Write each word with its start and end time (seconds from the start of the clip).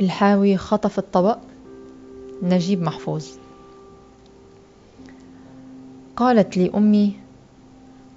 الحاوي 0.00 0.56
خطف 0.56 0.98
الطبق. 0.98 1.38
نجيب 2.42 2.82
محفوظ. 2.82 3.26
قالت 6.16 6.56
لي 6.56 6.70
أمي 6.74 7.16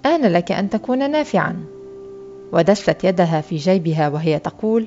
آن 0.06 0.22
لك 0.22 0.52
أن 0.52 0.70
تكون 0.70 1.10
نافعا. 1.10 1.64
ودست 2.52 3.04
يدها 3.04 3.40
في 3.40 3.56
جيبها 3.56 4.08
وهي 4.08 4.38
تقول 4.38 4.86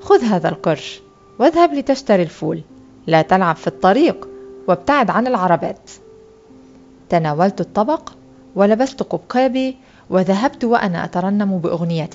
خذ 0.00 0.22
هذا 0.22 0.48
القرش 0.48 1.00
واذهب 1.38 1.74
لتشتري 1.74 2.22
الفول. 2.22 2.62
لا 3.06 3.22
تلعب 3.22 3.56
في 3.56 3.66
الطريق 3.66 4.28
وابتعد 4.68 5.10
عن 5.10 5.26
العربات. 5.26 5.90
تناولت 7.08 7.60
الطبق 7.60 8.12
ولبست 8.54 9.02
قبقابي 9.02 9.76
وذهبت 10.10 10.64
وأنا 10.64 11.04
أترنم 11.04 11.58
بأغنية. 11.58 12.10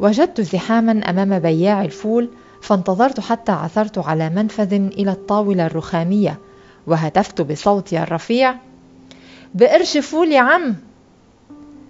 وجدت 0.00 0.40
زحاما 0.40 0.92
أمام 0.92 1.38
بياع 1.38 1.84
الفول 1.84 2.30
فانتظرت 2.64 3.20
حتى 3.20 3.52
عثرت 3.52 3.98
على 3.98 4.30
منفذ 4.30 4.72
إلى 4.72 5.10
الطاولة 5.10 5.66
الرخامية 5.66 6.38
وهتفت 6.86 7.40
بصوتي 7.40 8.02
الرفيع 8.02 8.54
بقرش 9.54 9.98
فول 9.98 10.32
يا 10.32 10.40
عم. 10.40 10.74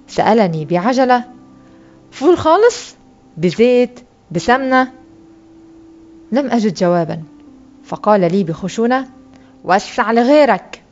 سألني 0.08 0.64
بعجلة 0.64 1.24
فول 2.10 2.38
خالص؟ 2.38 2.94
بزيت 3.36 4.00
بسمنة. 4.30 4.92
لم 6.32 6.50
أجد 6.50 6.74
جوابا 6.74 7.22
فقال 7.84 8.20
لي 8.20 8.44
بخشونة 8.44 9.08
وسع 9.64 10.12
لغيرك. 10.12 10.82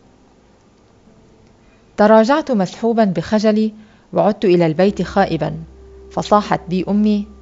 تراجعت 1.97 2.51
مسحوبا 2.51 3.05
بخجلي 3.05 3.75
وعدت 4.13 4.45
إلى 4.45 4.67
البيت 4.67 5.03
خائبا 5.03 5.57
فصاحت 6.11 6.61
بي 6.69 6.85
أمي 6.89 7.42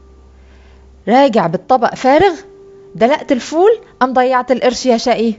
راجع 1.08 1.46
بالطبق 1.46 1.94
فارغ؟ 1.94 2.34
دلقت 2.94 3.32
الفول 3.32 3.70
أم 4.02 4.12
ضيعت 4.12 4.50
القرش 4.50 4.86
يا 4.86 4.96
شقي؟ 4.96 5.34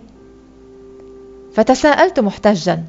فتساءلت 1.54 2.20
محتجا. 2.20 2.84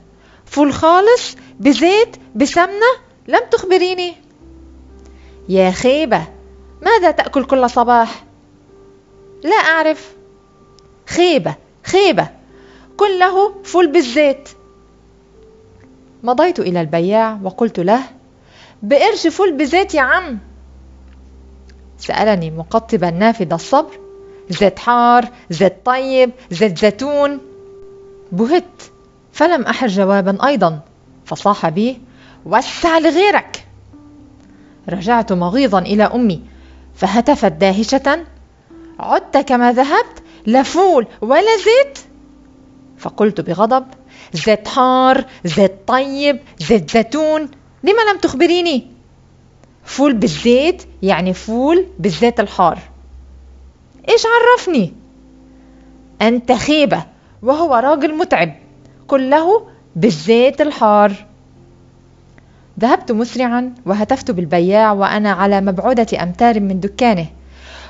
فول 0.47 0.73
خالص 0.73 1.37
بزيت 1.61 2.17
بسمنة؟ 2.34 2.93
لم 3.28 3.41
تخبريني. 3.50 4.15
يا 5.48 5.70
خيبة 5.70 6.23
ماذا 6.83 7.11
تأكل 7.11 7.45
كل 7.45 7.70
صباح؟ 7.70 8.25
لا 9.45 9.56
أعرف. 9.56 10.12
خيبة 11.06 11.55
خيبة 11.84 12.28
كله 12.97 13.62
فول 13.65 13.93
بالزيت. 13.93 14.48
مضيت 16.23 16.61
إلى 16.61 16.81
البياع 16.81 17.39
وقلت 17.43 17.81
له 17.81 18.00
بقرش 18.83 19.27
فول 19.27 19.53
بزيت 19.53 19.95
يا 19.95 20.00
عم. 20.00 20.39
سألني 22.03 22.50
مقطبا 22.50 23.11
نافذ 23.11 23.53
الصبر 23.53 23.98
زيت 24.50 24.78
حار 24.78 25.28
زيت 25.50 25.77
طيب 25.84 26.31
زيت 26.50 26.78
زيتون. 26.78 27.41
بهت 28.33 28.83
فلم 29.33 29.62
أحر 29.62 29.86
جوابا 29.86 30.47
أيضا 30.47 30.81
فصاح 31.25 31.69
بي 31.69 32.00
وسع 32.47 32.98
لغيرك. 32.98 33.67
رجعت 34.89 35.33
مغيظا 35.33 35.78
إلى 35.78 36.05
أمي 36.05 36.42
فهتفت 36.94 37.53
داهشة 37.53 38.25
عدت 38.98 39.37
كما 39.37 39.72
ذهبت 39.72 40.22
لا 40.47 40.62
فول 40.62 41.06
ولا 41.20 41.56
زيت. 41.56 41.98
فقلت 42.98 43.41
بغضب 43.41 43.87
زيت 44.33 44.69
حار 44.69 45.25
زيت 45.44 45.72
طيب 45.87 46.41
زيت 46.59 46.91
زيتون 46.91 47.48
لم 47.84 48.03
لم 48.12 48.19
تخبريني؟ 48.19 48.92
فول 49.84 50.14
بالزيت 50.14 50.83
يعني 51.02 51.34
فول 51.34 51.86
بالزيت 51.98 52.41
الحار. 52.41 52.78
إيش 54.08 54.22
عرفني؟ 54.27 54.92
أنت 56.22 56.53
خيبة 56.53 57.04
وهو 57.43 57.75
راجل 57.75 58.15
متعب 58.15 58.54
كله 59.06 59.66
بالزيت 59.97 60.60
الحار. 60.60 61.12
ذهبت 62.81 63.12
مسرعا 63.12 63.75
وهتفت 63.87 64.31
بالبياع 64.31 64.92
وأنا 64.92 65.32
على 65.32 65.60
مبعدة 65.60 66.22
أمتار 66.22 66.60
من 66.60 66.81
دكانه. 66.81 67.26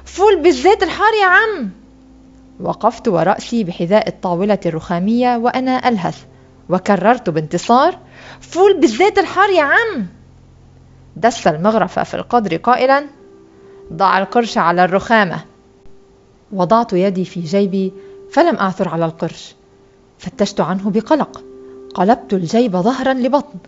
فول 0.04 0.42
بالزيت 0.42 0.82
الحار 0.82 1.12
يا 1.22 1.26
عم! 1.26 1.70
وقفت 2.60 3.08
ورأسي 3.08 3.64
بحذاء 3.64 4.08
الطاولة 4.08 4.58
الرخامية 4.66 5.36
وأنا 5.36 5.88
ألهث 5.88 6.24
وكررت 6.68 7.30
بانتصار. 7.30 7.98
فول 8.40 8.80
بالزيت 8.80 9.18
الحار 9.18 9.50
يا 9.50 9.62
عم! 9.62 10.06
دس 11.16 11.46
المغرفة 11.46 12.02
في 12.02 12.14
القدر 12.14 12.56
قائلا 12.56 13.06
ضع 13.92 14.18
القرش 14.18 14.58
على 14.58 14.84
الرخامة. 14.84 15.44
وضعت 16.52 16.92
يدي 16.92 17.24
في 17.24 17.40
جيبي 17.40 17.92
فلم 18.30 18.56
أعثر 18.56 18.88
على 18.88 19.04
القرش. 19.04 19.54
فتشت 20.18 20.60
عنه 20.60 20.90
بقلق. 20.90 21.42
قلبت 21.94 22.32
الجيب 22.32 22.76
ظهرا 22.76 23.12
لبطن 23.12 23.58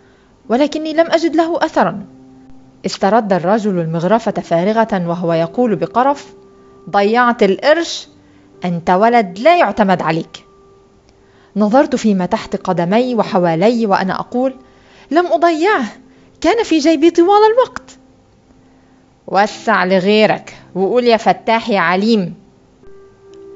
ولكني 0.48 0.92
لم 0.92 1.06
أجد 1.10 1.36
له 1.36 1.64
أثرا. 1.64 2.06
استرد 2.86 3.32
الرجل 3.32 3.78
المغرفة 3.78 4.32
فارغة 4.32 5.08
وهو 5.08 5.32
يقول 5.32 5.76
بقرف 5.76 6.34
ضيعت 6.90 7.42
القرش 7.42 8.08
أنت 8.64 8.90
ولد 8.90 9.38
لا 9.38 9.58
يعتمد 9.58 10.02
عليك. 10.02 10.44
نظرت 11.56 11.96
فيما 11.96 12.26
تحت 12.26 12.56
قدمي 12.56 13.14
وحوالي 13.14 13.86
وأنا 13.86 14.20
أقول 14.20 14.54
لم 15.10 15.26
أضيعه. 15.26 15.84
كان 16.44 16.62
في 16.64 16.78
جيبي 16.78 17.10
طوال 17.10 17.40
الوقت. 17.52 17.98
وسع 19.26 19.84
لغيرك 19.84 20.56
وقول 20.74 21.04
يا 21.04 21.16
فتاح 21.16 21.70
يا 21.70 21.80
عليم. 21.80 22.34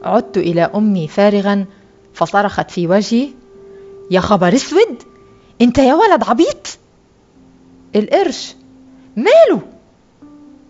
عدت 0.02 0.36
إلى 0.36 0.62
أمي 0.62 1.08
فارغا 1.08 1.66
فصرخت 2.14 2.70
في 2.70 2.86
وجهي 2.86 3.28
يا 4.10 4.20
خبر 4.20 4.54
أسود! 4.54 5.02
أنت 5.62 5.78
يا 5.78 5.94
ولد 5.94 6.24
عبيط! 6.24 6.78
القرش 7.96 8.54
ماله؟ 9.16 9.60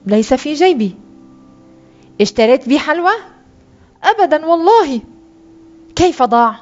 ليس 0.06 0.34
في 0.34 0.54
جيبي. 0.54 0.94
اشتريت 2.20 2.68
بيه 2.68 2.78
حلوى 2.78 3.12
ابدا 4.04 4.46
والله. 4.46 5.00
كيف 5.96 6.22
ضاع؟ 6.22 6.56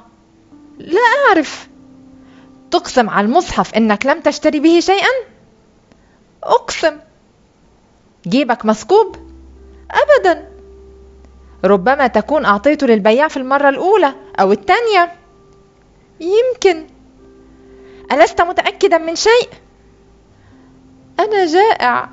لا 0.78 1.00
أعرف. 1.28 1.68
تقسم 2.70 3.10
على 3.10 3.26
المصحف 3.26 3.74
إنك 3.74 4.06
لم 4.06 4.20
تشتري 4.20 4.60
به 4.60 4.80
شيئا؟ 4.80 5.35
أقسم. 6.46 6.98
جيبك 8.26 8.64
مثقوب 8.64 9.16
ابدا. 9.90 10.48
ربما 11.64 12.06
تكون 12.06 12.44
اعطيته 12.44 12.86
للبياع 12.86 13.28
في 13.28 13.36
المرة 13.36 13.68
الأولى 13.68 14.14
أو 14.40 14.52
الثانية. 14.52 15.12
يمكن. 16.20 16.86
ألست 18.12 18.40
متاكدا 18.40 18.98
من 18.98 19.16
شيء؟ 19.16 19.48
أنا 21.20 21.46
جائع. 21.46 22.08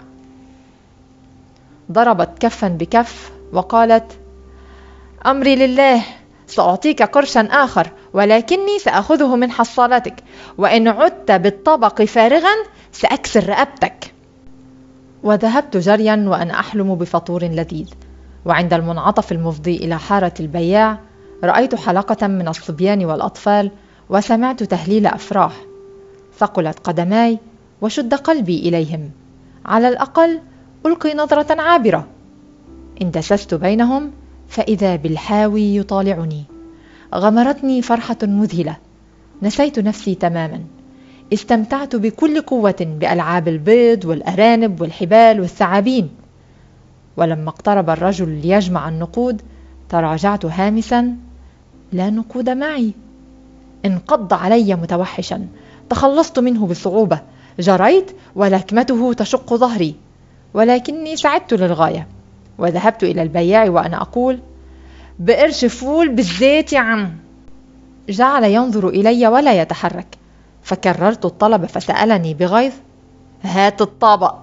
ضربت 1.91 2.29
كفا 2.39 2.67
بكف 2.67 3.31
وقالت 3.53 4.11
أمري 5.25 5.55
لله 5.55 6.03
سأعطيك 6.47 7.03
قرشا 7.03 7.41
آخر 7.41 7.91
ولكني 8.13 8.79
سأخذه 8.79 9.35
من 9.35 9.51
حصالتك 9.51 10.23
وإن 10.57 10.87
عدت 10.87 11.31
بالطبق 11.31 12.01
فارغا 12.01 12.55
سأكسر 12.91 13.49
رقبتك. 13.49 14.12
وذهبت 15.23 15.77
جريا 15.77 16.25
وأنا 16.27 16.59
أحلم 16.59 16.95
بفطور 16.95 17.43
لذيذ. 17.43 17.89
وعند 18.45 18.73
المنعطف 18.73 19.31
المفضي 19.31 19.75
إلى 19.75 19.99
حارة 19.99 20.33
البياع 20.39 20.99
رأيت 21.43 21.75
حلقة 21.75 22.27
من 22.27 22.47
الصبيان 22.47 23.05
والأطفال 23.05 23.71
وسمعت 24.09 24.63
تهليل 24.63 25.05
أفراح. 25.07 25.53
ثقلت 26.37 26.79
قدماي 26.79 27.39
وشد 27.81 28.13
قلبي 28.13 28.59
إليهم. 28.59 29.11
على 29.65 29.87
الأقل 29.87 30.41
ألقي 30.85 31.13
نظرة 31.13 31.61
عابرة. 31.61 32.07
اندسست 33.01 33.53
بينهم 33.53 34.11
فإذا 34.47 34.95
بالحاوي 34.95 35.75
يطالعني. 35.75 36.43
غمرتني 37.15 37.81
فرحة 37.81 38.17
مذهلة. 38.23 38.77
نسيت 39.41 39.79
نفسي 39.79 40.15
تماما. 40.15 40.63
استمتعت 41.33 41.95
بكل 41.95 42.41
قوة 42.41 42.75
بألعاب 42.99 43.47
البيض 43.47 44.05
والأرانب 44.05 44.81
والحبال 44.81 45.39
والثعابين. 45.39 46.09
ولما 47.17 47.49
اقترب 47.49 47.89
الرجل 47.89 48.29
ليجمع 48.29 48.89
النقود 48.89 49.41
تراجعت 49.89 50.45
هامسا 50.45 51.15
لا 51.91 52.09
نقود 52.09 52.49
معي. 52.49 52.91
انقض 53.85 54.33
علي 54.33 54.75
متوحشا 54.75 55.47
تخلصت 55.89 56.39
منه 56.39 56.67
بصعوبة 56.67 57.21
جريت 57.59 58.11
ولكمته 58.35 59.13
تشق 59.13 59.53
ظهري 59.53 59.95
ولكني 60.53 61.15
سعدت 61.15 61.53
للغاية. 61.53 62.07
وذهبت 62.57 63.03
إلى 63.03 63.21
البياع 63.21 63.69
وأنا 63.69 64.01
أقول 64.01 64.39
بقرش 65.19 65.65
فول 65.65 66.09
بالزيت 66.09 66.73
يا 66.73 66.79
عم. 66.79 67.15
جعل 68.09 68.43
ينظر 68.43 68.89
إلي 68.89 69.27
ولا 69.27 69.61
يتحرك. 69.61 70.22
فكررت 70.63 71.25
الطلب 71.25 71.65
فسألني 71.65 72.33
بغيظ 72.33 72.73
هات 73.43 73.81
الطبق. 73.81 74.35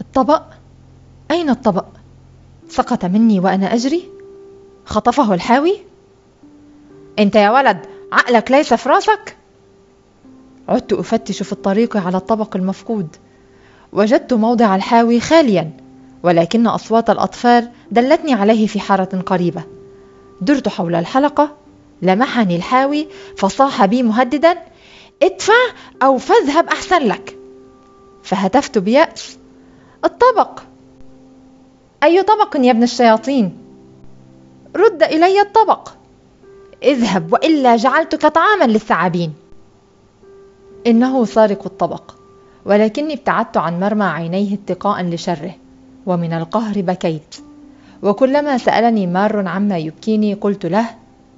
الطبق؟ 0.00 0.42
أين 1.30 1.50
الطبق؟ 1.50 1.84
سقط 2.68 3.04
مني 3.04 3.40
وأنا 3.40 3.74
أجري؟ 3.74 4.08
خطفه 4.84 5.34
الحاوي؟ 5.34 5.76
أنت 7.18 7.36
يا 7.36 7.50
ولد 7.50 7.78
عقلك 8.12 8.50
ليس 8.50 8.74
في 8.74 8.88
راسك؟ 8.88 9.36
عدت 10.68 10.92
أفتش 10.92 11.42
في 11.42 11.52
الطريق 11.52 11.96
على 11.96 12.16
الطبق 12.16 12.56
المفقود. 12.56 13.16
وجدت 13.92 14.34
موضع 14.34 14.76
الحاوي 14.76 15.20
خاليا 15.20 15.70
ولكن 16.22 16.66
أصوات 16.66 17.10
الأطفال 17.10 17.70
دلتني 17.90 18.34
عليه 18.34 18.66
في 18.66 18.80
حارة 18.80 19.22
قريبة. 19.26 19.62
درت 20.40 20.68
حول 20.68 20.94
الحلقة 20.94 21.56
لمحني 22.02 22.56
الحاوي 22.56 23.08
فصاح 23.36 23.84
بي 23.84 24.02
مهددا 24.02 24.58
ادفع 25.22 25.52
أو 26.02 26.18
فاذهب 26.18 26.68
أحسن 26.68 27.02
لك. 27.02 27.36
فهتفت 28.22 28.78
بيأس. 28.78 29.38
الطبق. 30.04 30.60
أي 32.02 32.22
طبق 32.22 32.56
يا 32.56 32.70
ابن 32.70 32.82
الشياطين؟ 32.82 33.58
رد 34.76 35.02
إلي 35.02 35.40
الطبق. 35.40 35.88
اذهب 36.82 37.32
وإلا 37.32 37.76
جعلتك 37.76 38.26
طعاما 38.26 38.64
للثعابين. 38.64 39.32
إنه 40.86 41.24
سارق 41.24 41.64
الطبق. 41.66 42.14
ولكني 42.64 43.14
ابتعدت 43.14 43.56
عن 43.56 43.80
مرمى 43.80 44.04
عينيه 44.04 44.54
اتقاء 44.54 45.02
لشره 45.02 45.54
ومن 46.06 46.32
القهر 46.32 46.80
بكيت. 46.80 47.36
وكلما 48.02 48.58
سألني 48.58 49.06
مار 49.06 49.48
عما 49.48 49.78
يبكيني 49.78 50.34
قلت 50.34 50.66
له 50.66 50.86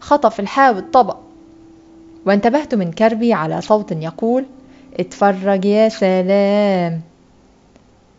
خطف 0.01 0.41
الحاوي 0.41 0.79
الطبق. 0.79 1.17
وانتبهت 2.27 2.75
من 2.75 2.93
كربي 2.93 3.33
على 3.33 3.61
صوت 3.61 3.93
يقول 3.93 4.47
اتفرج 5.01 5.65
يا 5.65 5.89
سلام. 5.89 7.01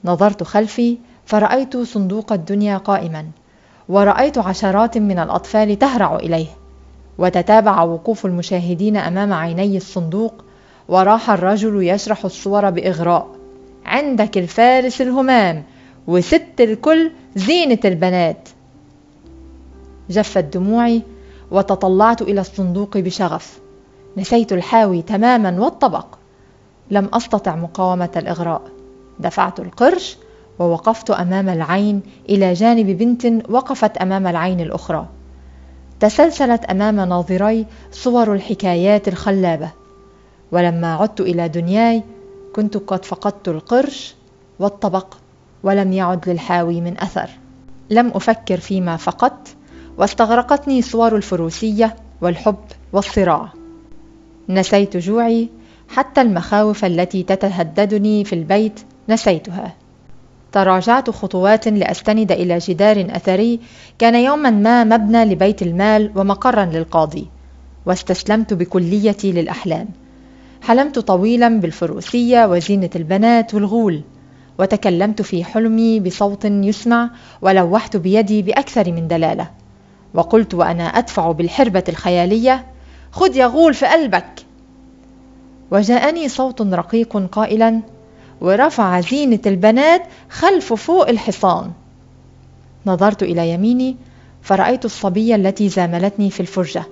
نظرت 0.06 0.44
خلفي 0.44 0.98
فرأيت 1.26 1.78
صندوق 1.78 2.34
الدنيا 2.34 2.78
قائما 2.78 3.26
ورأيت 3.90 4.38
عشرات 4.38 4.98
من 4.98 5.20
الأطفال 5.20 5.80
تهرع 5.80 6.16
إليه. 6.16 6.48
وتتابع 7.18 7.84
وقوف 7.84 8.26
المشاهدين 8.26 8.98
أمام 8.98 9.34
عيني 9.34 9.78
الصندوق 9.78 10.44
وراح 10.88 11.30
الرجل 11.30 11.84
يشرح 11.84 12.26
الصور 12.26 12.70
بإغراء. 12.70 13.28
عندك 13.86 14.38
الفارس 14.38 15.02
الهمام 15.02 15.64
وست 16.08 16.60
الكل 16.60 17.12
زينة 17.36 17.80
البنات. 17.86 18.50
جفت 20.10 20.44
دموعي 20.44 21.02
وتطلعت 21.52 22.22
إلى 22.22 22.42
الصندوق 22.42 22.98
بشغف. 22.98 23.60
نسيت 24.18 24.54
الحاوي 24.54 25.02
تماما 25.02 25.60
والطبق. 25.60 26.06
لم 26.92 27.10
أستطع 27.14 27.56
مقاومة 27.56 28.10
الإغراء. 28.16 28.62
دفعت 29.20 29.60
القرش 29.60 30.18
ووقفت 30.60 31.12
أمام 31.12 31.50
العين 31.50 32.02
إلى 32.30 32.54
جانب 32.54 32.98
بنت 32.98 33.50
وقفت 33.50 33.98
أمام 33.98 34.28
العين 34.28 34.60
الأخرى. 34.60 35.08
تسلسلت 36.00 36.66
أمام 36.66 36.96
ناظري 36.96 37.66
صور 37.92 38.34
الحكايات 38.34 39.08
الخلابة. 39.08 39.70
ولما 40.52 40.96
عدت 40.96 41.22
إلى 41.22 41.50
دنياي 41.50 42.04
كنت 42.56 42.78
قد 42.78 43.06
فقدت 43.06 43.48
القرش 43.48 44.16
والطبق 44.60 45.14
ولم 45.64 45.94
يعد 45.94 46.30
للحاوي 46.30 46.82
من 46.82 47.00
أثر. 47.00 47.30
لم 47.90 48.08
أفكر 48.08 48.58
فيما 48.58 48.98
فقدت 48.98 49.56
واستغرقتني 50.00 50.82
صور 50.82 51.16
الفروسية 51.16 51.96
والحب 52.22 52.56
والصراع. 52.94 53.54
نسيت 54.50 54.98
جوعي 54.98 55.50
حتى 55.90 56.22
المخاوف 56.22 56.86
التي 56.86 57.24
تتهددني 57.24 58.24
في 58.26 58.34
البيت 58.34 58.80
نسيتها. 59.10 59.76
تراجعت 60.52 61.10
خطوات 61.10 61.68
لأستند 61.68 62.32
إلى 62.32 62.58
جدار 62.58 63.08
أثري 63.10 63.60
كان 64.00 64.16
يوما 64.16 64.50
ما 64.50 64.84
مبنى 64.84 65.26
لبيت 65.26 65.62
المال 65.62 66.12
ومقرا 66.16 66.66
للقاضي 66.66 67.28
واستسلمت 67.86 68.54
بكليتي 68.54 69.32
للأحلام. 69.32 69.88
حلمت 70.62 71.00
طويلا 71.00 71.60
بالفروسية 71.60 72.46
وزينة 72.46 72.90
البنات 72.96 73.54
والغول 73.54 74.02
وتكلمت 74.60 75.22
في 75.22 75.44
حلمي 75.44 76.00
بصوت 76.00 76.46
يسمع 76.46 77.10
ولوحت 77.42 77.98
بيدي 77.98 78.42
بأكثر 78.42 78.92
من 78.92 79.08
دلالة. 79.08 79.59
وقلت 80.14 80.54
وأنا 80.54 80.84
أدفع 80.84 81.32
بالحربة 81.32 81.84
الخيالية 81.90 82.66
خذ 83.12 83.36
يا 83.36 83.46
غول 83.46 83.74
في 83.74 83.86
قلبك. 83.86 84.46
وجاءني 85.72 86.30
صوت 86.30 86.62
رقيق 86.62 87.18
قائلا 87.32 87.82
ورفع 88.42 89.00
زينة 89.00 89.40
البنات 89.46 90.02
خلف 90.30 90.74
فوق 90.74 91.10
الحصان. 91.10 91.72
نظرت 92.86 93.24
إلى 93.24 93.50
يميني 93.50 93.98
فرأيت 94.42 94.86
الصبية 94.86 95.36
التي 95.36 95.70
زاملتني 95.70 96.30
في 96.30 96.40
الفرجة. 96.40 96.84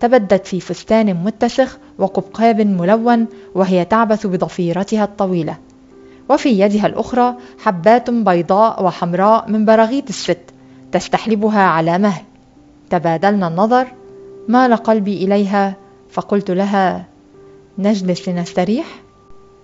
تبدت 0.00 0.46
في 0.46 0.60
فستان 0.60 1.14
متسخ 1.24 1.78
وقبقاب 1.98 2.60
ملون 2.60 3.26
وهي 3.54 3.84
تعبث 3.84 4.26
بضفيرتها 4.26 5.04
الطويلة. 5.04 5.56
وفي 6.28 6.48
يدها 6.48 6.86
الأخرى 6.86 7.34
حبات 7.58 8.10
بيضاء 8.10 8.84
وحمراء 8.84 9.50
من 9.50 9.64
براغيث 9.64 10.08
الست 10.08 10.40
تستحلبها 10.92 11.60
على 11.60 11.98
مهل. 11.98 12.22
تبادلنا 12.90 13.48
النظر 13.48 13.86
مال 14.48 14.76
قلبي 14.76 15.24
إليها 15.24 15.76
فقلت 16.10 16.50
لها 16.50 17.06
نجلس 17.78 18.28
لنستريح؟ 18.28 18.86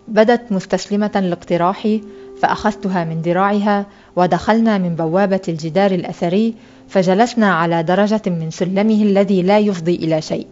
بدت 0.09 0.53
مستسلمة 0.53 1.21
لاقتراحي 1.21 2.03
فأخذتها 2.43 3.05
من 3.05 3.23
ذراعها 3.23 3.87
ودخلنا 4.17 4.79
من 4.79 4.94
بوابة 4.94 5.41
الجدار 5.49 5.91
الأثري 5.91 6.55
فجلسنا 6.88 7.55
على 7.55 7.82
درجة 7.82 8.23
من 8.26 8.50
سلمه 8.50 9.03
الذي 9.03 9.43
لا 9.43 9.59
يفضي 9.59 9.94
إلى 9.94 10.23
شيء. 10.23 10.47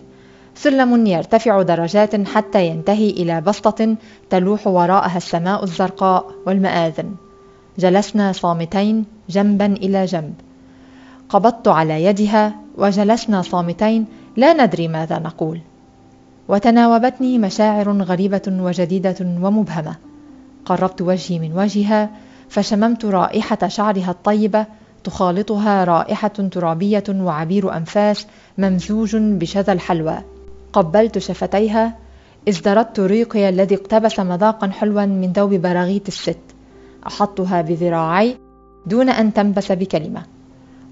سلم 0.54 1.06
يرتفع 1.06 1.62
درجات 1.62 2.28
حتى 2.28 2.66
ينتهي 2.66 3.10
إلى 3.10 3.40
بسطة 3.40 3.96
تلوح 4.30 4.66
وراءها 4.66 5.16
السماء 5.16 5.64
الزرقاء 5.64 6.26
والمآذن. 6.46 7.14
جلسنا 7.78 8.32
صامتين 8.32 9.04
جنبا 9.28 9.66
إلى 9.66 10.04
جنب. 10.04 10.34
قبضت 11.28 11.68
على 11.68 12.04
يدها 12.04 12.61
وجلسنا 12.78 13.42
صامتين 13.42 14.06
لا 14.36 14.52
ندري 14.52 14.88
ماذا 14.88 15.18
نقول. 15.18 15.60
وتناوبتني 16.48 17.38
مشاعر 17.38 18.02
غريبة 18.02 18.42
وجديدة 18.48 19.16
ومبهمة. 19.20 19.96
قربت 20.64 21.02
وجهي 21.02 21.38
من 21.38 21.52
وجهها 21.52 22.10
فشممت 22.48 23.04
رائحة 23.04 23.68
شعرها 23.68 24.10
الطيبة 24.10 24.66
تخالطها 25.04 25.84
رائحة 25.84 26.28
ترابية 26.28 27.04
وعبير 27.10 27.76
أنفاس 27.76 28.26
ممزوج 28.58 29.16
بشذا 29.16 29.72
الحلوى. 29.72 30.18
قبلت 30.72 31.18
شفتيها 31.18 31.96
ازدردت 32.48 33.00
ريقي 33.00 33.48
الذي 33.48 33.74
اقتبس 33.74 34.20
مذاقا 34.20 34.70
حلوا 34.70 35.04
من 35.04 35.32
ذوب 35.32 35.54
براغيث 35.54 36.08
الست. 36.08 36.38
أحطها 37.06 37.62
بذراعي 37.62 38.36
دون 38.86 39.08
أن 39.08 39.32
تنبس 39.32 39.72
بكلمة. 39.72 40.22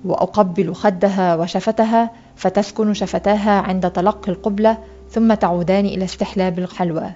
وأقبل 0.04 0.74
خدها 0.74 1.36
وشفتها 1.36 2.10
فتسكن 2.36 2.94
شفتاها 2.94 3.60
عند 3.60 3.90
تلقي 3.90 4.32
القبلة 4.32 4.78
ثم 5.10 5.34
تعودان 5.34 5.86
إلى 5.86 6.04
استحلاب 6.04 6.58
الحلوى 6.58 7.12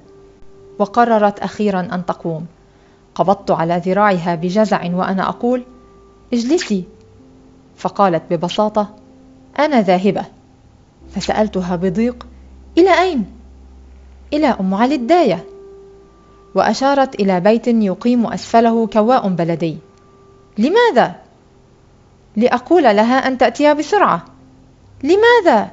وقررت 0.79 1.39
أخيرا 1.39 1.81
أن 1.81 2.07
تقوم. 2.07 2.47
قبضت 3.15 3.51
على 3.51 3.83
ذراعها 3.87 4.35
بجزع 4.35 4.95
وأنا 4.95 5.29
أقول 5.29 5.65
اجلسي. 6.33 6.85
فقالت 7.77 8.23
ببساطة 8.31 8.89
أنا 9.59 9.83
ذاهبة. 9.83 10.25
فسألتها 11.15 11.77
بضيق 11.77 12.27
إلى 12.79 13.03
أين؟ 13.03 13.27
إلى 14.33 14.47
أم 14.47 14.75
علي 14.75 14.95
الداية. 14.95 15.45
وأشارت 16.55 17.15
إلى 17.15 17.41
بيت 17.41 17.67
يقيم 17.67 18.27
أسفله 18.27 18.87
كواء 18.87 19.29
بلدي. 19.29 19.79
لماذا؟ 20.59 21.24
لأقول 22.37 22.83
لها 22.83 23.29
أن 23.29 23.39
تأتيها 23.39 23.73
بسرعة. 23.73 24.25
لماذا؟ 25.03 25.71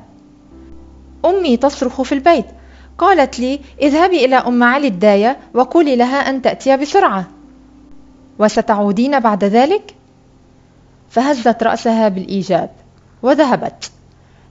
أمي 1.25 1.57
تصرخ 1.57 2.01
في 2.01 2.11
البيت. 2.11 2.45
قالت 2.97 3.39
لي 3.39 3.59
اذهبي 3.81 4.25
إلى 4.25 4.35
أم 4.35 4.63
علي 4.63 4.87
الداية 4.87 5.37
وقولي 5.53 5.95
لها 5.95 6.29
أن 6.29 6.41
تأتي 6.41 6.77
بسرعة. 6.77 7.27
وستعودين 8.39 9.19
بعد 9.19 9.43
ذلك؟ 9.43 9.95
فهزت 11.09 11.63
رأسها 11.63 12.07
بالإيجاب 12.09 12.69
وذهبت. 13.23 13.91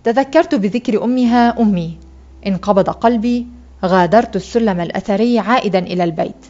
تذكرت 0.05 0.55
بذكر 0.55 1.05
أمها 1.05 1.63
أمي 1.63 1.99
انقبض 2.47 2.91
قلبي 2.91 3.47
غادرت 3.85 4.37
السلم 4.37 4.81
الأثري 4.81 5.39
عائدا 5.39 5.79
إلى 5.79 6.05
البيت. 6.05 6.47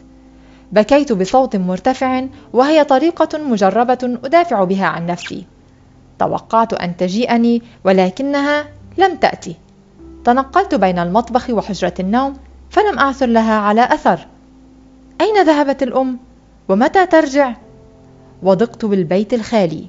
بكيت 0.71 1.13
بصوت 1.13 1.55
مرتفع 1.55 2.25
وهي 2.53 2.83
طريقة 2.83 3.37
مجربة 3.37 3.97
أدافع 4.03 4.63
بها 4.63 4.85
عن 4.85 5.05
نفسي. 5.05 5.45
توقعت 6.19 6.73
أن 6.73 6.97
تجيئني 6.97 7.61
ولكنها 7.83 8.65
لم 8.97 9.15
تأتي. 9.15 9.55
تنقلت 10.23 10.75
بين 10.75 10.99
المطبخ 10.99 11.49
وحجرة 11.49 11.93
النوم 11.99 12.33
فلم 12.69 12.99
أعثر 12.99 13.25
لها 13.25 13.53
على 13.53 13.93
أثر. 13.93 14.27
أين 15.21 15.43
ذهبت 15.43 15.83
الأم؟ 15.83 16.19
ومتى 16.69 17.05
ترجع؟ 17.05 17.53
وضقت 18.43 18.85
بالبيت 18.85 19.33
الخالي. 19.33 19.87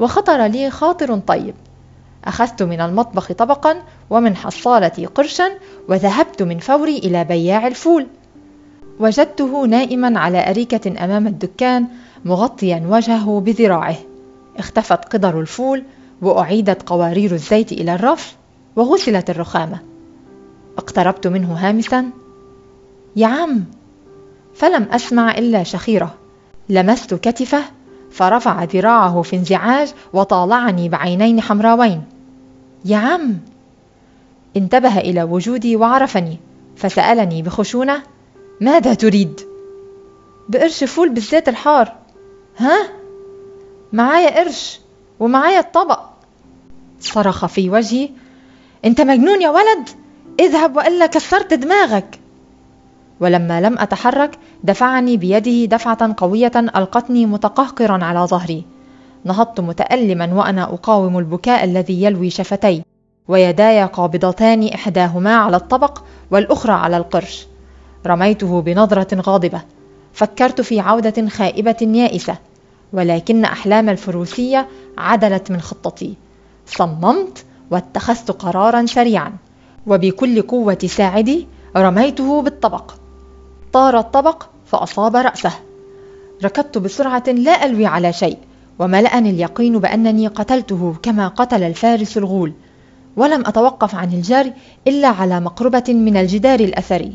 وخطر 0.00 0.46
لي 0.46 0.70
خاطر 0.70 1.18
طيب. 1.18 1.54
أخذت 2.24 2.62
من 2.62 2.80
المطبخ 2.80 3.32
طبقا 3.32 3.82
ومن 4.10 4.36
حصالتي 4.36 5.06
قرشا 5.06 5.50
وذهبت 5.88 6.42
من 6.42 6.58
فوري 6.58 6.98
إلى 6.98 7.24
بياع 7.24 7.66
الفول. 7.66 8.06
وجدته 9.02 9.66
نائما 9.66 10.20
على 10.20 10.50
أريكة 10.50 11.04
أمام 11.04 11.26
الدكان 11.26 11.86
مغطيا 12.24 12.86
وجهه 12.88 13.40
بذراعه. 13.40 13.96
اختفت 14.58 15.04
قدر 15.04 15.40
الفول 15.40 15.82
وأعيدت 16.22 16.82
قوارير 16.82 17.32
الزيت 17.32 17.72
إلى 17.72 17.94
الرف 17.94 18.36
وغسلت 18.76 19.30
الرخامة. 19.30 19.78
اقتربت 20.78 21.26
منه 21.26 21.54
هامسا. 21.54 22.10
يا 23.16 23.26
عم 23.26 23.64
فلم 24.54 24.82
أسمع 24.82 25.38
إلا 25.38 25.62
شخيرة. 25.62 26.14
لمست 26.68 27.14
كتفه 27.14 27.62
فرفع 28.10 28.64
ذراعه 28.64 29.22
في 29.22 29.36
انزعاج 29.36 29.94
وطالعني 30.12 30.88
بعينين 30.88 31.40
حمراوين. 31.40 32.02
يا 32.84 32.96
عم 32.96 33.38
انتبه 34.56 34.98
إلى 34.98 35.22
وجودي 35.22 35.76
وعرفني 35.76 36.38
فسألني 36.76 37.42
بخشونة 37.42 38.02
ماذا 38.62 38.94
تريد؟ 38.94 39.40
بقرش 40.48 40.84
فول 40.84 41.08
بالزيت 41.08 41.48
الحار. 41.48 41.92
ها؟ 42.56 42.88
معايا 43.92 44.40
قرش 44.40 44.80
ومعايا 45.20 45.58
الطبق. 45.58 46.00
صرخ 47.00 47.46
في 47.46 47.70
وجهي. 47.70 48.08
انت 48.84 49.00
مجنون 49.00 49.42
يا 49.42 49.50
ولد؟ 49.50 49.88
اذهب 50.40 50.76
والا 50.76 51.06
كسرت 51.06 51.54
دماغك. 51.54 52.18
ولما 53.20 53.60
لم 53.60 53.78
أتحرك 53.78 54.38
دفعني 54.64 55.16
بيده 55.16 55.76
دفعة 55.76 56.14
قوية 56.16 56.52
ألقتني 56.56 57.26
متقهقرا 57.26 58.04
على 58.04 58.20
ظهري. 58.20 58.64
نهضت 59.24 59.60
متالما 59.60 60.34
وأنا 60.34 60.62
أقاوم 60.62 61.18
البكاء 61.18 61.64
الذي 61.64 62.02
يلوي 62.02 62.30
شفتي 62.30 62.82
ويداي 63.28 63.84
قابضتان 63.84 64.68
إحداهما 64.68 65.36
على 65.36 65.56
الطبق 65.56 66.02
والأخرى 66.30 66.72
على 66.72 66.96
القرش. 66.96 67.46
رميته 68.06 68.60
بنظرة 68.60 69.20
غاضبة. 69.20 69.60
فكرت 70.12 70.60
في 70.60 70.80
عودة 70.80 71.28
خائبة 71.28 71.76
يائسة 71.80 72.36
ولكن 72.92 73.44
أحلام 73.44 73.88
الفروسية 73.88 74.68
عدلت 74.98 75.50
من 75.50 75.60
خطتي. 75.60 76.14
صممت 76.66 77.44
واتخذت 77.70 78.30
قرارا 78.30 78.86
سريعا 78.86 79.32
وبكل 79.86 80.42
قوة 80.42 80.78
ساعدي 80.86 81.46
رميته 81.76 82.42
بالطبق. 82.42 82.94
طار 83.72 83.98
الطبق 83.98 84.42
فأصاب 84.66 85.16
رأسه. 85.16 85.52
ركضت 86.44 86.78
بسرعة 86.78 87.24
لا 87.28 87.64
ألوي 87.64 87.86
على 87.86 88.12
شيء 88.12 88.38
وملأني 88.78 89.30
اليقين 89.30 89.78
بأنني 89.78 90.26
قتلته 90.26 90.96
كما 91.02 91.28
قتل 91.28 91.62
الفارس 91.62 92.16
الغول. 92.16 92.52
ولم 93.16 93.40
أتوقف 93.46 93.94
عن 93.94 94.12
الجري 94.12 94.52
إلا 94.88 95.08
على 95.08 95.40
مقربة 95.40 95.84
من 95.88 96.16
الجدار 96.16 96.60
الأثري. 96.60 97.12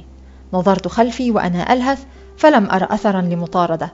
نظرت 0.53 0.87
خلفي 0.87 1.31
وأنا 1.31 1.73
ألهث 1.73 2.03
فلم 2.37 2.69
أر 2.69 2.93
أثرا 2.93 3.21
لمطاردة. 3.21 3.93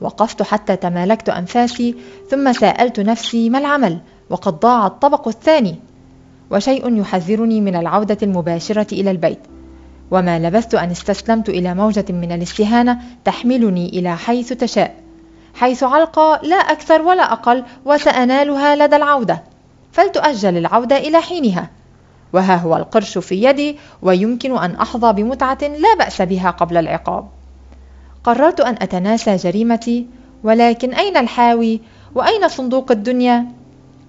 وقفت 0.00 0.42
حتى 0.42 0.76
تمالكت 0.76 1.28
أنفاسي 1.28 1.96
ثم 2.30 2.52
سألت 2.52 3.00
نفسي 3.00 3.50
ما 3.50 3.58
العمل؟ 3.58 4.00
وقد 4.30 4.60
ضاع 4.60 4.86
الطبق 4.86 5.28
الثاني. 5.28 5.76
وشيء 6.50 7.00
يحذرني 7.00 7.60
من 7.60 7.76
العودة 7.76 8.18
المباشرة 8.22 8.86
إلى 8.92 9.10
البيت. 9.10 9.38
وما 10.10 10.38
لبثت 10.38 10.74
أن 10.74 10.90
استسلمت 10.90 11.48
إلى 11.48 11.74
موجة 11.74 12.04
من 12.08 12.32
الاستهانة 12.32 12.98
تحملني 13.24 13.88
إلى 13.88 14.16
حيث 14.16 14.52
تشاء. 14.52 14.96
حيث 15.54 15.82
علقى 15.82 16.40
لا 16.42 16.56
أكثر 16.56 17.02
ولا 17.02 17.32
أقل 17.32 17.64
وسأنالها 17.84 18.76
لدى 18.76 18.96
العودة. 18.96 19.42
فلتؤجل 19.92 20.56
العودة 20.56 20.96
إلى 20.96 21.20
حينها. 21.20 21.70
وها 22.32 22.56
هو 22.56 22.76
القرش 22.76 23.18
في 23.18 23.44
يدي 23.44 23.78
ويمكن 24.02 24.58
أن 24.58 24.74
أحظى 24.74 25.12
بمتعة 25.12 25.58
لا 25.62 25.94
بأس 25.98 26.22
بها 26.22 26.50
قبل 26.50 26.76
العقاب. 26.76 27.28
قررت 28.24 28.60
أن 28.60 28.74
أتناسى 28.80 29.36
جريمتي 29.36 30.06
ولكن 30.44 30.94
أين 30.94 31.16
الحاوي؟ 31.16 31.80
وأين 32.14 32.48
صندوق 32.48 32.90
الدنيا؟ 32.90 33.46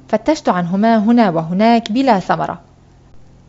فتشت 0.07 0.49
عنهما 0.49 0.97
هنا 0.97 1.29
وهناك 1.29 1.91
بلا 1.91 2.19
ثمرة. 2.19 2.61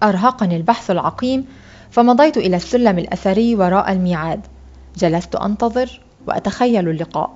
أرهقني 0.02 0.56
البحث 0.56 0.90
العقيم 0.90 1.46
فمضيت 1.90 2.36
إلى 2.36 2.56
السلم 2.56 2.98
الأثري 2.98 3.54
وراء 3.54 3.92
الميعاد. 3.92 4.40
جلست 4.96 5.36
أنتظر 5.36 6.00
وأتخيل 6.26 6.88
اللقاء. 6.88 7.30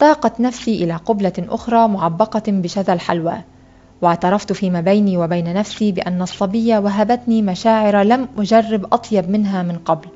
ضاقت 0.00 0.40
نفسي 0.40 0.84
إلى 0.84 0.96
قبلة 0.96 1.32
أخرى 1.38 1.88
معبقة 1.88 2.42
بشذا 2.48 2.92
الحلوى. 2.92 3.34
واعترفت 4.02 4.52
فيما 4.52 4.80
بيني 4.80 5.16
وبين 5.16 5.54
نفسي 5.54 5.92
بأن 5.92 6.22
الصبية 6.22 6.78
وهبتني 6.78 7.42
مشاعر 7.42 8.02
لم 8.02 8.28
أجرب 8.38 8.86
أطيب 8.92 9.30
منها 9.30 9.62
من 9.62 9.76
قبل 9.76 10.08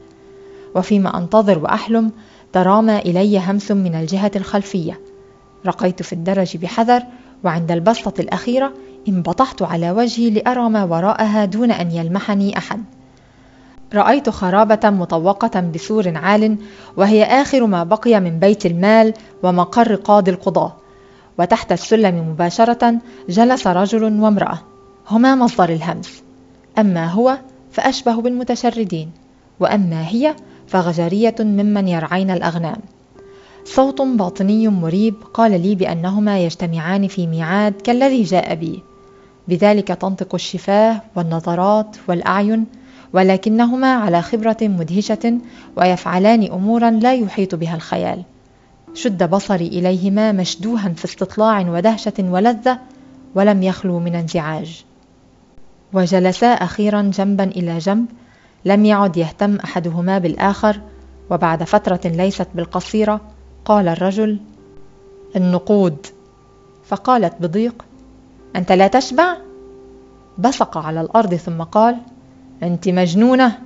وفيما 0.74 1.18
أنتظر 1.18 1.58
وأحلم 1.58 2.12
ترامى 2.52 2.98
إلي 2.98 3.38
همس 3.38 3.70
من 3.70 3.94
الجهة 3.94 4.30
الخلفية. 4.36 5.00
رقيت 5.66 6.02
في 6.02 6.12
الدرج 6.12 6.56
بحذر 6.56 7.02
وعند 7.44 7.70
البسطة 7.70 8.20
الأخيرة 8.20 8.72
انبطحت 9.08 9.62
على 9.62 9.90
وجهي 9.90 10.30
لأرى 10.30 10.68
ما 10.68 10.84
وراءها 10.84 11.44
دون 11.44 11.70
أن 11.70 11.90
يلمحني 11.90 12.58
أحد. 12.58 12.84
رأيت 13.94 14.30
خرابة 14.30 14.90
مطوقة 14.90 15.60
بسور 15.60 16.16
عال 16.16 16.56
وهي 16.96 17.24
آخر 17.24 17.66
ما 17.66 17.84
بقي 17.84 18.20
من 18.20 18.38
بيت 18.38 18.66
المال 18.66 19.14
ومقر 19.42 19.94
قاضي 19.94 20.30
القضاة 20.30 20.76
وتحت 21.38 21.72
السلم 21.72 22.28
مباشرة 22.30 22.94
جلس 23.28 23.66
رجل 23.66 24.20
وامرأة 24.20 24.58
هما 25.10 25.34
مصدر 25.34 25.68
الهمس. 25.68 26.22
أما 26.78 27.06
هو 27.06 27.38
فأشبه 27.72 28.20
بالمتشردين 28.20 29.10
وأما 29.60 30.08
هي 30.08 30.34
فغجرية 30.66 31.34
ممن 31.40 31.88
يرعين 31.88 32.30
الأغنام. 32.30 32.76
صوت 33.64 34.02
باطني 34.02 34.68
مريب 34.68 35.14
قال 35.34 35.62
لي 35.62 35.74
بأنهما 35.74 36.38
يجتمعان 36.38 37.08
في 37.08 37.26
ميعاد 37.26 37.72
كالذي 37.72 38.22
جاء 38.22 38.54
بي. 38.54 38.82
بذلك 39.48 39.88
تنطق 39.88 40.34
الشفاه 40.34 41.02
والنظرات 41.16 41.96
والأعين 42.08 42.66
ولكنهما 43.12 43.94
على 43.94 44.22
خبرة 44.22 44.56
مدهشة 44.62 45.38
ويفعلان 45.76 46.52
أمورا 46.52 46.90
لا 46.90 47.14
يحيط 47.14 47.54
بها 47.54 47.74
الخيال. 47.74 48.22
شد 48.94 49.30
بصري 49.30 49.66
إليهما 49.66 50.32
مشدوها 50.32 50.88
في 50.88 51.04
استطلاع 51.04 51.60
ودهشة 51.60 52.12
ولذة 52.18 52.78
ولم 53.34 53.62
يخلو 53.62 53.98
من 53.98 54.14
انزعاج. 54.14 54.84
وجلسا 55.92 56.46
أخيرا 56.46 57.02
جنبا 57.02 57.44
إلى 57.44 57.78
جنب 57.78 58.06
لم 58.64 58.84
يعد 58.84 59.16
يهتم 59.16 59.56
أحدهما 59.56 60.18
بالآخر 60.18 60.80
وبعد 61.30 61.62
فترة 61.62 62.00
ليست 62.04 62.48
بالقصيرة 62.54 63.20
قال 63.64 63.88
الرجل 63.88 64.38
النقود. 65.36 66.06
فقالت 66.84 67.34
بضيق 67.40 67.84
أنت 68.56 68.72
لا 68.72 68.86
تشبع؟ 68.86 69.36
بصق 70.38 70.78
على 70.78 71.00
الأرض 71.00 71.34
ثم 71.34 71.62
قال 71.62 71.96
أنت 72.62 72.88
مجنونة. 72.88 73.58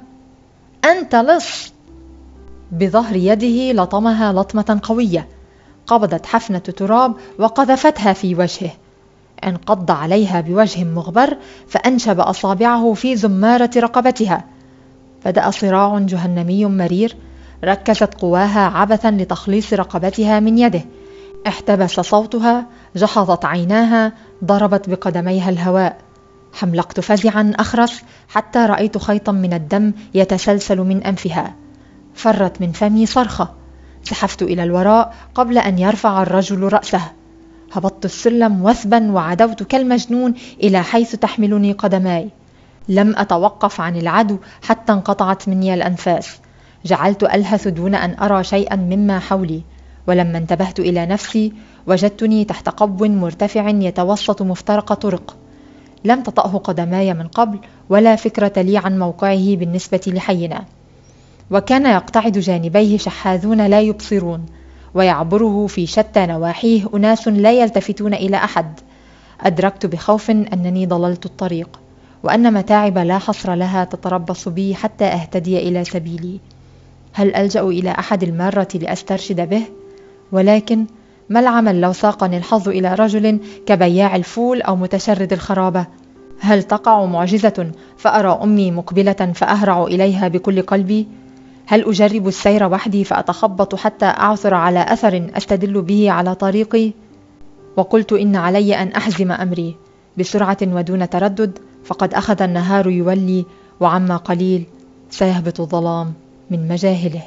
أنت 0.84 1.14
لص. 1.14 1.72
بظهر 2.72 3.16
يده 3.16 3.82
لطمها 3.82 4.32
لطمة 4.32 4.80
قوية. 4.82 5.28
قبضت 5.86 6.26
حفنة 6.26 6.58
تراب 6.58 7.14
وقذفتها 7.38 8.12
في 8.12 8.34
وجهه. 8.34 8.70
انقض 9.44 9.90
عليها 9.90 10.40
بوجه 10.40 10.84
مغبر 10.84 11.36
فأنشب 11.68 12.20
أصابعه 12.20 12.94
في 12.94 13.16
زمارة 13.16 13.70
رقبتها. 13.76 14.44
بدأ 15.26 15.50
صراع 15.50 15.98
جهنمي 15.98 16.64
مرير. 16.64 17.16
ركزت 17.64 18.14
قواها 18.14 18.60
عبثا 18.60 19.10
لتخليص 19.10 19.72
رقبتها 19.72 20.40
من 20.40 20.58
يده. 20.58 20.84
احتبس 21.46 22.00
صوتها 22.00 22.66
جحظت 22.96 23.44
عيناها 23.44 24.12
ضربت 24.44 24.90
بقدميها 24.90 25.50
الهواء. 25.50 25.98
حملقت 26.52 27.00
فزعا 27.00 27.52
أخرس 27.58 28.02
حتى 28.28 28.58
رأيت 28.58 28.98
خيطا 28.98 29.32
من 29.32 29.52
الدم 29.52 29.92
يتسلسل 30.14 30.78
من 30.78 31.02
أنفها. 31.02 31.54
فرت 32.18 32.60
من 32.60 32.72
فمي 32.72 33.06
صرخة. 33.06 33.48
زحفت 34.04 34.42
إلى 34.42 34.62
الوراء 34.62 35.14
قبل 35.34 35.58
أن 35.58 35.78
يرفع 35.78 36.22
الرجل 36.22 36.72
رأسه. 36.72 37.00
هبطت 37.72 38.04
السلم 38.04 38.64
وثبا 38.64 39.12
وعدوت 39.12 39.62
كالمجنون 39.62 40.34
إلى 40.62 40.82
حيث 40.82 41.16
تحملني 41.16 41.72
قدماي. 41.72 42.28
لم 42.88 43.16
أتوقف 43.16 43.80
عن 43.80 43.96
العدو 43.96 44.38
حتى 44.62 44.92
انقطعت 44.92 45.48
مني 45.48 45.74
الأنفاس. 45.74 46.36
جعلت 46.84 47.22
ألهث 47.22 47.68
دون 47.68 47.94
أن 47.94 48.16
أرى 48.22 48.44
شيئا 48.44 48.76
مما 48.76 49.18
حولي. 49.18 49.62
ولما 50.06 50.38
انتبهت 50.38 50.80
إلى 50.80 51.06
نفسي 51.06 51.52
وجدتني 51.86 52.44
تحت 52.44 52.68
قبو 52.68 53.06
مرتفع 53.06 53.68
يتوسط 53.68 54.42
مفترق 54.42 54.92
طرق. 54.92 55.36
لم 56.04 56.22
تطأه 56.22 56.58
قدماي 56.58 57.14
من 57.14 57.28
قبل 57.28 57.58
ولا 57.88 58.16
فكرة 58.16 58.62
لي 58.62 58.78
عن 58.78 58.98
موقعه 58.98 59.56
بالنسبة 59.56 60.00
لحينا. 60.06 60.64
وكان 61.50 61.86
يقتعد 61.86 62.38
جانبيه 62.38 62.98
شحاذون 62.98 63.66
لا 63.66 63.80
يبصرون 63.80 64.46
ويعبره 64.94 65.66
في 65.66 65.86
شتى 65.86 66.26
نواحيه 66.26 66.88
أناس 66.94 67.28
لا 67.28 67.52
يلتفتون 67.52 68.14
إلى 68.14 68.36
أحد 68.36 68.80
أدركت 69.40 69.86
بخوف 69.86 70.30
أنني 70.30 70.86
ضللت 70.86 71.26
الطريق 71.26 71.80
وأن 72.22 72.52
متاعب 72.52 72.98
لا 72.98 73.18
حصر 73.18 73.54
لها 73.54 73.84
تتربص 73.84 74.48
بي 74.48 74.74
حتى 74.74 75.04
أهتدي 75.04 75.58
إلى 75.58 75.84
سبيلي 75.84 76.40
هل 77.12 77.34
ألجأ 77.34 77.62
إلى 77.62 77.90
أحد 77.90 78.22
المارة 78.22 78.68
لأسترشد 78.74 79.48
به؟ 79.48 79.62
ولكن 80.32 80.86
ما 81.28 81.40
العمل 81.40 81.80
لو 81.80 81.92
ساقني 81.92 82.36
الحظ 82.36 82.68
إلى 82.68 82.94
رجل 82.94 83.40
كبياع 83.66 84.16
الفول 84.16 84.62
أو 84.62 84.76
متشرد 84.76 85.32
الخرابة؟ 85.32 85.86
هل 86.40 86.62
تقع 86.62 87.04
معجزة 87.04 87.70
فأرى 87.96 88.38
أمي 88.42 88.70
مقبلة 88.70 89.32
فأهرع 89.34 89.84
إليها 89.84 90.28
بكل 90.28 90.62
قلبي؟ 90.62 91.06
هل 91.70 91.84
أجرب 91.84 92.28
السير 92.28 92.64
وحدي 92.64 93.04
فأتخبط 93.04 93.74
حتى 93.74 94.06
أعثر 94.06 94.54
على 94.54 94.92
أثر 94.92 95.30
أستدل 95.36 95.82
به 95.82 96.10
على 96.10 96.34
طريقي؟ 96.34 96.92
وقلت 97.76 98.12
إن 98.12 98.36
علي 98.36 98.74
أن 98.74 98.88
أحزم 98.88 99.32
أمري 99.32 99.76
بسرعة 100.18 100.56
ودون 100.62 101.10
تردد 101.10 101.58
فقد 101.84 102.14
أخذ 102.14 102.42
النهار 102.42 102.90
يولي 102.90 103.44
وعما 103.80 104.16
قليل 104.16 104.64
سيهبط 105.10 105.60
الظلام 105.60 106.12
من 106.50 106.68
مجاهله 106.68 107.22